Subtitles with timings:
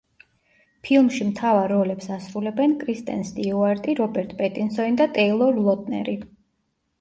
[0.85, 6.19] ფილმში მთავარ როლებს ასრულებენ კრისტენ სტიუარტი, რობერტ პეტინსონი და ტეილორ ლოტნერი.